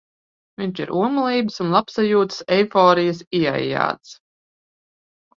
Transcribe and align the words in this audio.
Viņš 0.59 0.79
ir 0.83 0.91
omulības 1.01 1.59
un 1.65 1.67
labsajūtas 1.75 2.39
eiforijas 2.55 3.19
ieaijāts. 3.41 4.15